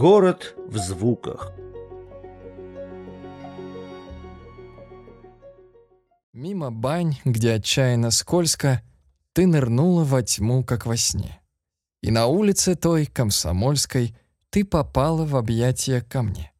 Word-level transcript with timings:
Город 0.00 0.54
в 0.66 0.78
звуках. 0.78 1.52
Мимо 6.32 6.70
бань, 6.70 7.18
где 7.26 7.52
отчаянно 7.52 8.10
скользко, 8.10 8.80
ты 9.34 9.46
нырнула 9.46 10.04
во 10.04 10.22
тьму, 10.22 10.64
как 10.64 10.86
во 10.86 10.96
сне. 10.96 11.42
И 12.00 12.10
на 12.10 12.28
улице 12.28 12.76
той, 12.76 13.04
комсомольской, 13.04 14.16
ты 14.48 14.64
попала 14.64 15.26
в 15.26 15.36
объятия 15.36 16.00
ко 16.00 16.22
мне. 16.22 16.50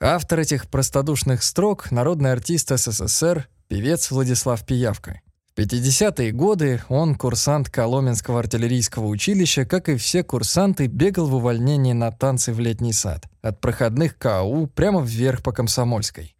Автор 0.00 0.38
этих 0.38 0.70
простодушных 0.70 1.42
строк— 1.42 1.90
народный 1.90 2.30
артист 2.30 2.68
СССР, 2.68 3.48
певец 3.66 4.12
Владислав 4.12 4.64
Пиявка. 4.64 5.22
В 5.58 5.60
50-е 5.60 6.30
годы 6.30 6.80
он, 6.88 7.16
курсант 7.16 7.68
Коломенского 7.68 8.38
артиллерийского 8.38 9.06
училища, 9.06 9.64
как 9.64 9.88
и 9.88 9.96
все 9.96 10.22
курсанты, 10.22 10.86
бегал 10.86 11.26
в 11.26 11.34
увольнении 11.34 11.92
на 11.92 12.12
танцы 12.12 12.52
в 12.52 12.60
летний 12.60 12.92
сад. 12.92 13.24
От 13.42 13.60
проходных 13.60 14.16
КАУ 14.18 14.68
прямо 14.68 15.02
вверх 15.02 15.42
по 15.42 15.50
Комсомольской. 15.50 16.36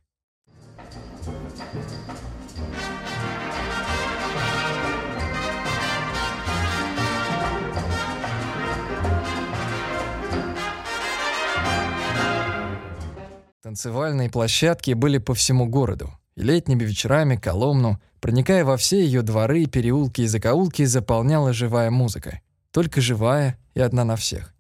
Танцевальные 13.65 14.31
площадки 14.31 14.93
были 14.93 15.19
по 15.19 15.35
всему 15.35 15.67
городу. 15.67 16.13
И 16.37 16.43
летними 16.43 16.85
вечерами 16.85 17.35
Коломну, 17.35 18.01
проникая 18.21 18.65
во 18.65 18.77
все 18.77 19.05
ее 19.05 19.23
дворы, 19.23 19.67
переулки 19.67 20.23
и 20.23 20.27
закоулки, 20.27 20.85
заполняла 20.85 21.53
живая 21.53 21.91
музыка. 21.91 22.41
Только 22.71 23.01
живая 23.01 23.59
и 23.75 23.81
одна 23.81 24.05
на 24.05 24.17
всех. 24.17 24.55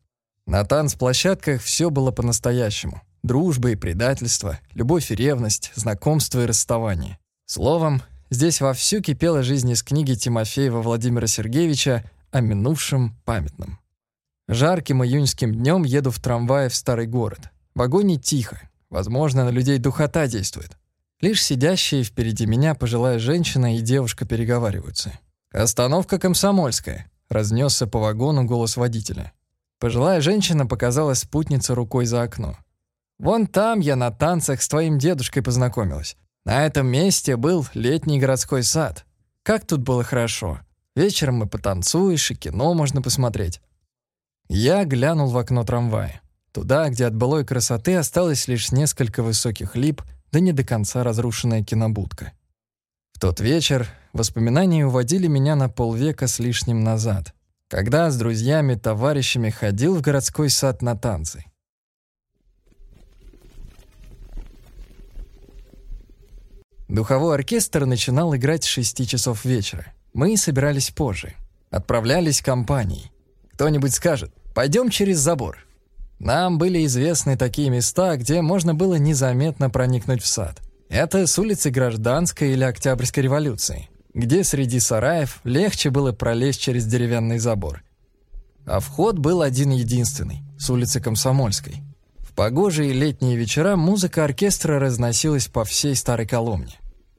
На 0.46 0.64
танцплощадках 0.64 1.60
все 1.60 1.90
было 1.90 2.10
по-настоящему. 2.10 3.02
Дружба 3.22 3.70
и 3.70 3.76
предательство, 3.76 4.58
любовь 4.72 5.10
и 5.10 5.14
ревность, 5.14 5.72
знакомство 5.74 6.42
и 6.42 6.46
расставание. 6.46 7.18
Словом, 7.46 8.02
здесь 8.30 8.60
вовсю 8.60 9.02
кипела 9.02 9.42
жизнь 9.42 9.70
из 9.70 9.82
книги 9.82 10.14
Тимофеева 10.14 10.80
Владимира 10.80 11.26
Сергеевича 11.26 12.04
о 12.30 12.40
минувшем 12.40 13.16
памятном. 13.24 13.78
Жарким 14.48 15.04
июньским 15.04 15.54
днем 15.54 15.84
еду 15.84 16.10
в 16.10 16.20
трамвае 16.20 16.68
в 16.68 16.74
старый 16.74 17.06
город. 17.06 17.50
В 17.74 17.80
вагоне 17.80 18.16
тихо, 18.16 18.68
Возможно, 18.90 19.44
на 19.44 19.50
людей 19.50 19.78
духота 19.78 20.26
действует. 20.26 20.76
Лишь 21.20 21.42
сидящие 21.42 22.04
впереди 22.04 22.46
меня 22.46 22.74
пожилая 22.74 23.18
женщина 23.18 23.76
и 23.76 23.80
девушка 23.80 24.24
переговариваются. 24.24 25.18
«Остановка 25.52 26.18
Комсомольская»,— 26.18 27.10
разнесся 27.28 27.88
по 27.88 27.98
вагону 27.98 28.44
голос 28.44 28.76
водителя. 28.76 29.32
Пожилая 29.80 30.20
женщина 30.20 30.66
показала 30.66 31.14
спутнице 31.14 31.74
рукой 31.74 32.06
за 32.06 32.22
окно. 32.22 32.56
«Вон 33.18 33.48
там 33.48 33.80
я 33.80 33.96
на 33.96 34.12
танцах 34.12 34.62
с 34.62 34.68
твоим 34.68 34.98
дедушкой 34.98 35.42
познакомилась. 35.42 36.16
На 36.44 36.66
этом 36.66 36.86
месте 36.86 37.36
был 37.36 37.66
летний 37.74 38.20
городской 38.20 38.62
сад. 38.62 39.04
Как 39.42 39.66
тут 39.66 39.80
было 39.80 40.04
хорошо. 40.04 40.60
Вечером 40.94 41.36
мы 41.36 41.48
потанцуешь, 41.48 42.30
и 42.30 42.36
кино 42.36 42.74
можно 42.74 43.02
посмотреть». 43.02 43.60
Я 44.48 44.84
глянул 44.84 45.28
в 45.28 45.36
окно 45.36 45.64
трамвая. 45.64 46.22
Туда, 46.52 46.88
где 46.88 47.06
от 47.06 47.14
былой 47.14 47.44
красоты 47.44 47.96
осталось 47.96 48.48
лишь 48.48 48.72
несколько 48.72 49.22
высоких 49.22 49.76
лип, 49.76 50.02
да 50.32 50.40
не 50.40 50.52
до 50.52 50.64
конца 50.64 51.02
разрушенная 51.02 51.62
кинобудка. 51.62 52.32
В 53.12 53.20
тот 53.20 53.40
вечер 53.40 53.88
воспоминания 54.12 54.86
уводили 54.86 55.26
меня 55.26 55.56
на 55.56 55.68
полвека 55.68 56.28
с 56.28 56.38
лишним 56.38 56.84
назад, 56.84 57.34
когда 57.68 58.10
с 58.10 58.16
друзьями-товарищами 58.16 59.50
ходил 59.50 59.96
в 59.96 60.00
городской 60.00 60.50
сад 60.50 60.82
на 60.82 60.96
танцы. 60.96 61.44
Духовой 66.88 67.34
оркестр 67.34 67.84
начинал 67.84 68.34
играть 68.34 68.64
с 68.64 68.68
6 68.68 69.06
часов 69.06 69.44
вечера. 69.44 69.92
Мы 70.14 70.36
собирались 70.38 70.90
позже. 70.90 71.34
Отправлялись 71.70 72.40
компанией. 72.40 73.12
Кто-нибудь 73.52 73.92
скажет 73.92 74.32
«пойдем 74.54 74.88
через 74.88 75.18
забор». 75.18 75.67
Нам 76.18 76.58
были 76.58 76.84
известны 76.84 77.36
такие 77.36 77.70
места, 77.70 78.16
где 78.16 78.42
можно 78.42 78.74
было 78.74 78.96
незаметно 78.96 79.70
проникнуть 79.70 80.22
в 80.22 80.26
сад. 80.26 80.60
Это 80.88 81.26
с 81.26 81.38
улицы 81.38 81.70
Гражданской 81.70 82.52
или 82.52 82.64
Октябрьской 82.64 83.22
революции, 83.22 83.88
где 84.14 84.42
среди 84.42 84.80
сараев 84.80 85.40
легче 85.44 85.90
было 85.90 86.12
пролезть 86.12 86.60
через 86.60 86.86
деревянный 86.86 87.38
забор. 87.38 87.84
А 88.66 88.80
вход 88.80 89.18
был 89.18 89.42
один-единственный, 89.42 90.42
с 90.58 90.68
улицы 90.70 91.00
Комсомольской. 91.00 91.82
В 92.18 92.32
погожие 92.32 92.92
летние 92.92 93.36
вечера 93.36 93.76
музыка 93.76 94.24
оркестра 94.24 94.78
разносилась 94.78 95.46
по 95.46 95.64
всей 95.64 95.94
Старой 95.94 96.26
Коломне. 96.26 96.74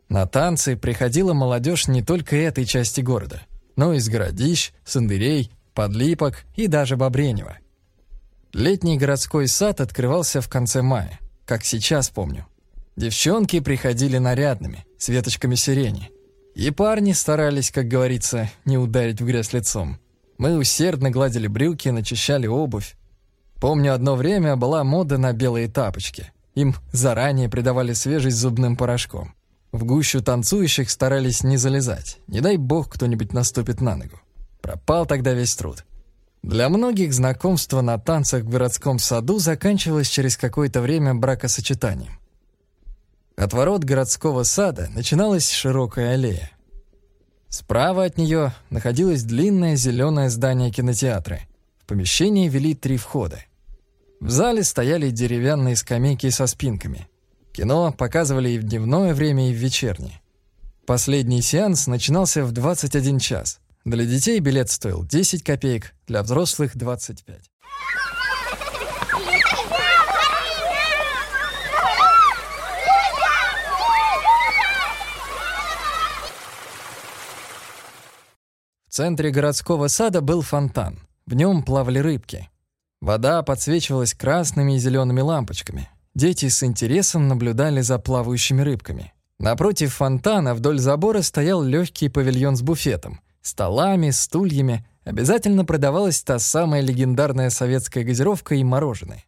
На 0.10 0.26
танцы 0.26 0.76
приходила 0.76 1.34
молодежь 1.34 1.88
не 1.88 2.02
только 2.02 2.36
этой 2.36 2.66
части 2.66 3.02
города, 3.02 3.42
но 3.76 3.94
и 3.94 3.98
из 3.98 4.10
городищ, 4.10 4.74
Сандырей, 4.84 5.52
Подлипок 5.74 6.44
и 6.56 6.68
даже 6.68 6.98
Бобренева– 6.98 7.58
Летний 8.54 8.98
городской 8.98 9.48
сад 9.48 9.80
открывался 9.80 10.42
в 10.42 10.50
конце 10.50 10.82
мая, 10.82 11.20
как 11.46 11.64
сейчас 11.64 12.10
помню. 12.10 12.48
Девчонки 12.96 13.60
приходили 13.60 14.18
нарядными, 14.18 14.86
с 14.98 15.10
веточками 15.10 15.54
сирени. 15.54 16.10
И 16.56 16.72
парни 16.72 17.14
старались, 17.14 17.70
как 17.70 17.88
говорится, 17.88 18.50
не 18.66 18.78
ударить 18.78 19.22
в 19.22 19.26
грязь 19.26 19.54
лицом. 19.54 20.00
Мы 20.40 20.58
усердно 20.58 21.12
гладили 21.12 21.46
брюки, 21.46 21.90
начищали 21.90 22.48
обувь. 22.48 22.96
Помню, 23.62 23.94
одно 23.94 24.16
время 24.16 24.56
была 24.56 24.84
мода 24.84 25.20
на 25.20 25.32
белые 25.32 25.68
тапочки. 25.68 26.34
Им 26.56 26.76
заранее 26.92 27.50
придавали 27.50 27.94
свежесть 27.94 28.38
зубным 28.38 28.76
порошком. 28.76 29.36
В 29.72 29.84
гущу 29.84 30.22
танцующих 30.22 30.90
старались 30.90 31.44
не 31.44 31.58
залезать. 31.58 32.18
Не 32.28 32.42
дай 32.42 32.58
бог 32.58 32.90
кто-нибудь 32.90 33.32
наступит 33.32 33.80
на 33.80 33.96
ногу. 33.96 34.20
Пропал 34.62 35.06
тогда 35.06 35.34
весь 35.34 35.56
труд. 35.56 35.86
Для 36.42 36.70
многих 36.70 37.14
знакомство 37.14 37.82
на 37.82 37.98
танцах 37.98 38.44
в 38.44 38.50
городском 38.50 38.98
саду 38.98 39.40
заканчивалось 39.40 40.08
через 40.08 40.38
какое-то 40.38 40.82
время 40.82 41.14
бракосочетанием. 41.14 42.14
От 43.36 43.54
ворот 43.54 43.84
городского 43.84 44.44
сада 44.44 44.90
начиналась 44.94 45.50
широкая 45.50 46.14
аллея. 46.14 46.52
Справа 47.50 48.06
от 48.06 48.18
нее 48.18 48.54
находилось 48.70 49.24
длинное 49.24 49.76
зеленое 49.76 50.30
здание 50.30 50.72
кинотеатра. 50.72 51.42
В 51.80 51.86
помещении 51.86 52.48
вели 52.48 52.74
три 52.74 52.98
входа. 52.98 53.44
В 54.20 54.30
зале 54.30 54.64
стояли 54.64 55.10
деревянные 55.10 55.76
скамейки 55.76 56.30
со 56.30 56.48
спинками. 56.48 57.08
Кино 57.52 57.92
показывали 57.92 58.50
и 58.50 58.60
в 58.60 58.64
дневное 58.64 59.14
время, 59.14 59.50
и 59.50 59.54
в 59.54 59.58
вечернее. 59.58 60.22
Последний 60.86 61.42
сеанс 61.42 61.88
начинался 61.88 62.46
в 62.46 62.52
21 62.52 63.20
час— 63.20 63.60
для 63.90 64.06
детей 64.06 64.40
билет 64.40 64.70
стоил 64.70 65.04
10 65.04 65.44
копеек, 65.44 65.94
для 66.08 66.22
взрослых— 66.24 66.76
25. 66.76 67.50
В 78.88 78.92
центре 78.92 79.32
городского 79.32 79.88
сада 79.88 80.22
был 80.22 80.42
фонтан. 80.42 81.00
В 81.26 81.34
нем 81.34 81.64
плавали 81.64 82.00
рыбки. 82.00 82.50
Вода 83.02 83.42
подсвечивалась 83.44 84.14
красными 84.14 84.76
и 84.76 84.80
зелеными 84.80 85.22
лампочками. 85.22 85.90
Дети 86.16 86.50
с 86.50 86.64
интересом 86.64 87.28
наблюдали 87.28 87.82
за 87.82 87.98
плавающими 87.98 88.62
рыбками. 88.62 89.14
Напротив 89.40 89.94
фонтана 89.94 90.54
вдоль 90.54 90.80
забора 90.80 91.22
стоял 91.22 91.64
легкий 91.64 92.10
павильон 92.10 92.58
с 92.58 92.62
буфетом— 92.62 93.22
столами, 93.42 94.10
стульями 94.10 94.88
обязательно 95.04 95.66
продавалась 95.66 96.22
та 96.22 96.40
самая 96.40 96.82
легендарная 96.82 97.50
советская 97.50 98.04
газировка 98.04 98.56
и 98.56 98.64
мороженое. 98.64 99.26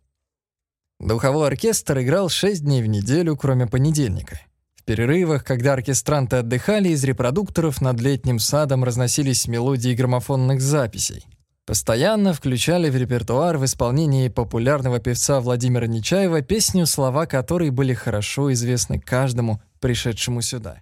Духовой 0.99 1.47
оркестр 1.47 1.99
играл 2.01 2.29
шесть 2.29 2.63
дней 2.63 2.83
в 2.83 2.87
неделю, 2.87 3.35
кроме 3.35 3.65
понедельника. 3.65 4.39
В 4.75 4.83
перерывах, 4.83 5.43
когда 5.43 5.73
оркестранты 5.73 6.37
отдыхали, 6.37 6.89
из 6.89 7.03
репродукторов 7.03 7.81
над 7.81 7.99
летним 7.99 8.39
садом 8.39 8.83
разносились 8.83 9.47
мелодии 9.47 9.95
граммофонных 9.95 10.61
записей. 10.61 11.25
Постоянно 11.65 12.33
включали 12.33 12.89
в 12.89 12.95
репертуар 12.95 13.57
в 13.57 13.65
исполнении 13.65 14.27
популярного 14.27 14.99
певца 14.99 15.39
Владимира 15.39 15.87
Нечаева 15.87 16.41
песню, 16.41 16.85
слова 16.85 17.25
которой 17.27 17.69
были 17.69 17.93
хорошо 17.93 18.51
известны 18.53 18.99
каждому, 18.99 19.61
пришедшему 19.79 20.41
сюда. 20.41 20.81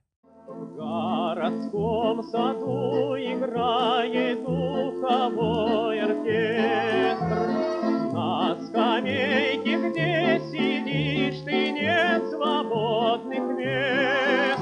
Городском 2.19 2.23
саду 2.23 3.15
играет 3.15 4.43
духовой 4.43 6.01
оркестр. 6.01 7.47
На 8.13 8.57
скамейке, 8.65 9.89
где 9.89 10.41
сидишь, 10.51 11.41
ты 11.45 11.71
нет 11.71 12.23
свободных 12.29 13.57
мест. 13.57 14.59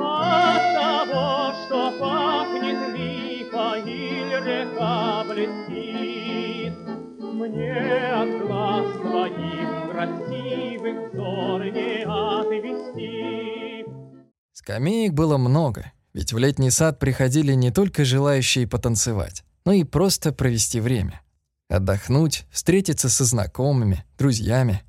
От 0.00 0.62
того, 0.74 1.52
что 1.66 1.92
пахнет 2.00 2.80
липа 2.96 3.78
или 3.84 4.36
река 4.48 5.24
блестит, 5.24 6.74
мне 7.20 7.82
от 8.14 8.30
глаз 8.46 8.86
красивых 9.92 11.12
взор 11.12 11.64
не 11.64 12.04
отвести. 12.04 13.84
Скамеек 14.52 15.12
было 15.12 15.36
много, 15.36 15.92
ведь 16.14 16.32
в 16.32 16.38
летний 16.38 16.70
сад 16.70 16.98
приходили 16.98 17.52
не 17.54 17.70
только 17.70 18.04
желающие 18.04 18.66
потанцевать, 18.66 19.44
но 19.64 19.72
и 19.72 19.84
просто 19.84 20.32
провести 20.32 20.80
время. 20.80 21.22
Отдохнуть, 21.68 22.46
встретиться 22.50 23.08
со 23.08 23.24
знакомыми, 23.24 24.04
друзьями. 24.18 24.82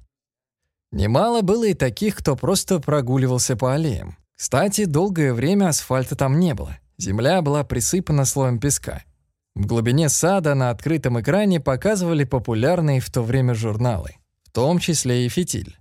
Немало 0.92 1.42
было 1.42 1.68
и 1.68 1.74
таких, 1.74 2.16
кто 2.16 2.36
просто 2.36 2.80
прогуливался 2.80 3.56
по 3.56 3.74
аллеям. 3.74 4.18
Кстати, 4.36 4.86
долгое 4.86 5.34
время 5.34 5.68
асфальта 5.68 6.16
там 6.16 6.40
не 6.40 6.54
было. 6.54 6.78
Земля 6.98 7.42
была 7.42 7.64
присыпана 7.64 8.26
слоем 8.26 8.60
песка. 8.60 9.04
В 9.56 9.66
глубине 9.66 10.08
сада 10.08 10.56
на 10.56 10.70
открытом 10.70 11.20
экране 11.20 11.60
показывали 11.60 12.24
популярные 12.24 13.02
в 13.02 13.12
то 13.12 13.22
время 13.22 13.54
журналы, 13.54 14.16
в 14.44 14.52
том 14.52 14.80
числе 14.80 15.26
и 15.26 15.30
«Фитиль». 15.30 15.78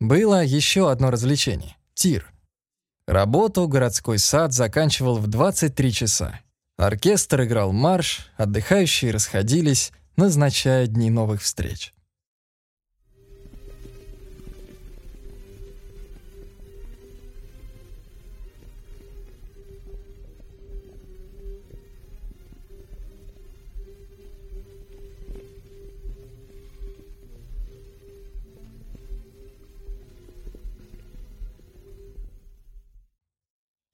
Было 0.00 0.44
еще 0.44 0.90
одно 0.90 1.10
развлечение— 1.10 1.76
тир. 1.94 2.33
Работу 3.06 3.68
городской 3.68 4.18
сад 4.18 4.54
заканчивал 4.54 5.18
в 5.18 5.26
23 5.26 5.92
часа. 5.92 6.40
Оркестр 6.78 7.44
играл 7.44 7.72
марш, 7.72 8.30
отдыхающие 8.36 9.10
расходились, 9.10 9.92
назначая 10.16 10.86
дни 10.86 11.10
новых 11.10 11.42
встреч. 11.42 11.92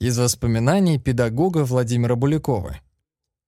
Из 0.00 0.19
воспоминаний 0.19 0.99
педагога 0.99 1.62
Владимира 1.64 2.17
Булякова. 2.17 2.81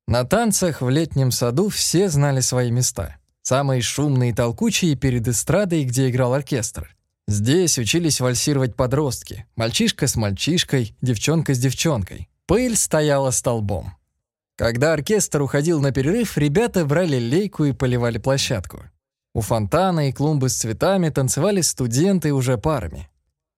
На 0.06 0.24
танцах 0.24 0.82
в 0.82 0.90
летнем 0.90 1.30
саду 1.30 1.70
все 1.70 2.10
знали 2.10 2.40
свои 2.40 2.70
места. 2.70 3.16
Самые 3.40 3.80
шумные 3.80 4.32
и 4.32 4.34
толкучие 4.34 4.94
перед 4.94 5.26
эстрадой, 5.26 5.84
где 5.84 6.10
играл 6.10 6.34
оркестр. 6.34 6.94
Здесь 7.26 7.78
учились 7.78 8.20
вальсировать 8.20 8.76
подростки. 8.76 9.46
Мальчишка 9.56 10.06
с 10.06 10.14
мальчишкой, 10.14 10.94
девчонка 11.00 11.54
с 11.54 11.58
девчонкой. 11.58 12.28
Пыль 12.46 12.76
стояла 12.76 13.30
столбом. 13.30 13.94
Когда 14.56 14.92
оркестр 14.92 15.40
уходил 15.40 15.80
на 15.80 15.90
перерыв, 15.90 16.36
ребята 16.36 16.84
брали 16.84 17.16
лейку 17.18 17.64
и 17.64 17.72
поливали 17.72 18.18
площадку. 18.18 18.82
У 19.34 19.40
фонтана 19.40 20.10
и 20.10 20.12
клумбы 20.12 20.50
с 20.50 20.56
цветами 20.56 21.08
танцевали 21.08 21.62
студенты 21.62 22.34
уже 22.34 22.58
парами. 22.58 23.08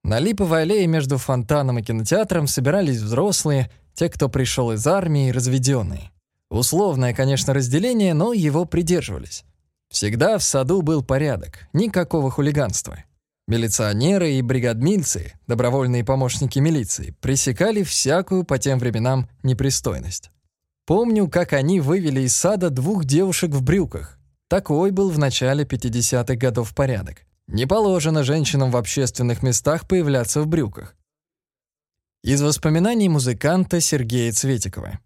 На 0.04 0.18
Липовой 0.18 0.62
аллее 0.62 0.86
между 0.86 1.16
фонтаном 1.16 1.78
и 1.78 1.82
кинотеатром 1.82 2.46
собирались 2.46 3.00
взрослые, 3.00 3.70
те, 3.94 4.10
кто 4.10 4.28
пришел 4.28 4.70
из 4.72 4.86
армии, 4.86 5.30
разведенные. 5.30 6.10
Условное, 6.50 7.14
конечно, 7.14 7.54
разделение, 7.54 8.12
но 8.12 8.34
его 8.34 8.66
придерживались. 8.66 9.44
Всегда 9.88 10.36
в 10.36 10.42
саду 10.42 10.82
был 10.82 11.02
порядок, 11.02 11.68
никакого 11.72 12.30
хулиганства. 12.30 13.04
Милиционеры 13.48 14.32
и 14.32 14.42
бригадмильцы, 14.42 15.32
добровольные 15.46 16.04
помощники 16.04 16.58
милиции, 16.58 17.14
пресекали 17.22 17.82
всякую 17.82 18.44
по 18.44 18.58
тем 18.58 18.78
временам 18.78 19.28
непристойность. 19.42 20.30
Помню, 20.84 21.28
как 21.28 21.54
они 21.54 21.80
вывели 21.80 22.20
из 22.20 22.36
сада 22.36 22.68
двух 22.68 23.06
девушек 23.06 23.52
в 23.52 23.62
брюках. 23.62 24.18
Такой 24.48 24.90
был 24.90 25.08
в 25.08 25.18
начале 25.18 25.64
50-х 25.64 26.34
годов 26.36 26.74
порядок. 26.74 27.22
Не 27.46 27.66
положено 27.66 28.24
женщинам 28.24 28.70
в 28.70 28.76
общественных 28.76 29.42
местах 29.42 29.86
появляться 29.86 30.40
в 30.40 30.46
брюках. 30.46 30.96
Из 32.22 32.40
воспоминаний 32.40 33.10
музыканта 33.10 33.80
Сергея 33.80 34.32
Цветикова. 34.32 34.98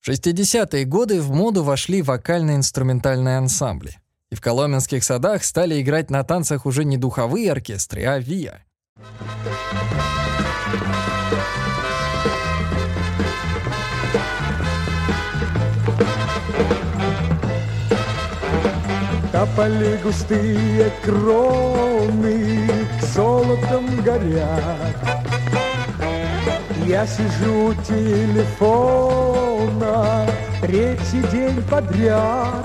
В 0.00 0.08
60-е 0.08 0.84
годы 0.84 1.22
в 1.22 1.30
моду 1.30 1.62
вошли 1.62 2.02
вокально-инструментальные 2.02 3.38
ансамбли. 3.38 3.98
И 4.30 4.34
в 4.34 4.40
коломенских 4.40 5.04
садах 5.04 5.44
стали 5.44 5.80
играть 5.80 6.10
на 6.10 6.24
танцах 6.24 6.66
уже 6.66 6.84
не 6.84 6.96
духовые 6.96 7.52
оркестры, 7.52 8.04
а 8.06 8.18
ВИА. 8.18 8.64
Тополи 19.42 19.96
густые 20.04 20.92
кроны 21.02 22.70
золотом 23.00 23.86
горят. 24.04 24.96
Я 26.86 27.04
сижу 27.04 27.70
у 27.70 27.74
телефона 27.82 29.44
третий 30.60 31.22
день 31.32 31.60
подряд. 31.68 32.64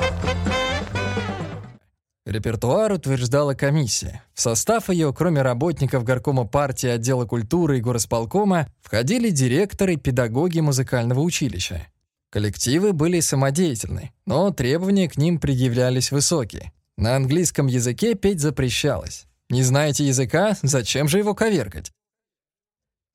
Репертуар 2.27 2.91
утверждала 2.91 3.55
комиссия. 3.55 4.21
В 4.35 4.41
состав 4.41 4.91
ее, 4.91 5.11
кроме 5.17 5.41
работников 5.41 6.03
горкома 6.03 6.45
партии 6.45 6.89
отдела 6.89 7.25
культуры 7.25 7.79
и 7.79 7.81
горосполкома, 7.81 8.67
входили 8.83 9.31
директоры, 9.31 9.95
педагоги 9.95 10.59
музыкального 10.59 11.21
училища. 11.21 11.87
Коллективы 12.37 12.93
были 12.93 13.19
самодеятельны, 13.19 14.11
но 14.27 14.51
требования 14.51 15.09
к 15.09 15.17
ним 15.17 15.39
предъявлялись 15.39 16.11
высокие. 16.11 16.71
На 16.95 17.15
английском 17.15 17.65
языке 17.65 18.13
петь 18.13 18.41
запрещалось. 18.41 19.25
Не 19.49 19.63
знаете 19.63 20.05
языка, 20.05 20.55
зачем 20.61 21.07
же 21.07 21.17
его 21.17 21.33
коверкать? 21.33 21.91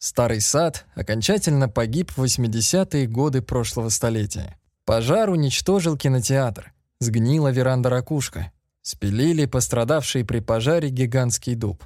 Старый 0.01 0.41
сад 0.41 0.87
окончательно 0.97 1.69
погиб 1.69 2.11
в 2.11 2.25
80-е 2.25 3.07
годы 3.07 3.43
прошлого 3.43 3.91
столетия. 3.91 4.59
Пожар 4.87 5.31
уничтожил 5.31 5.97
кинотеатр, 5.97 6.73
сгнила 6.99 7.53
веранда-ракушка, 7.53 8.51
спилили 8.81 9.47
пострадавший 9.47 10.25
при 10.25 10.41
пожаре 10.41 10.89
гигантский 10.89 11.55
дуб. 11.55 11.85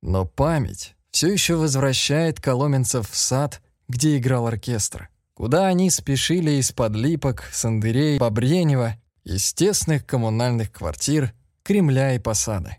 Но 0.00 0.24
память 0.24 0.94
все 1.10 1.30
еще 1.30 1.56
возвращает 1.56 2.40
коломенцев 2.40 3.10
в 3.10 3.14
сад, 3.14 3.60
где 3.88 4.16
играл 4.16 4.46
оркестр 4.46 5.10
куда 5.42 5.66
они 5.66 5.90
спешили 5.90 6.52
из-под 6.60 6.94
липок, 6.94 7.48
сандырей, 7.50 8.20
побренева, 8.20 8.94
из 9.24 9.52
коммунальных 10.06 10.70
квартир, 10.70 11.32
Кремля 11.64 12.14
и 12.14 12.20
Посады. 12.20 12.76